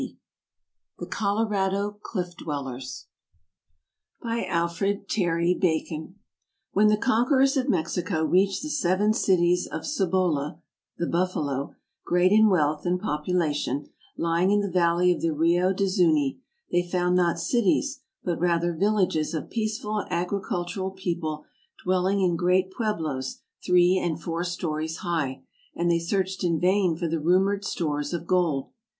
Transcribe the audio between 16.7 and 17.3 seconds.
they found